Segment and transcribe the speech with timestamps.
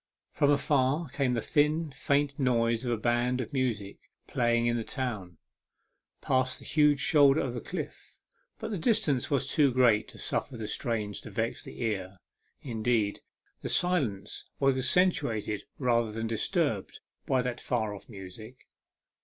[0.31, 4.83] From afar came the thin, faint notes of a band of music playing in the
[4.83, 5.37] town,
[6.21, 8.19] past the huge shoulder of cliff,
[8.57, 12.17] but the distance was too great to suffer the strains to vex the ear;
[12.63, 13.19] indeed,
[13.61, 18.65] the silence was accen tuated rather than disturbed by that far off music.